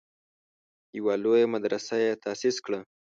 یوه 0.97 1.13
لویه 1.23 1.47
مدرسه 1.53 1.95
یې 2.03 2.11
تاسیس 2.23 2.55
کړه. 2.65 2.79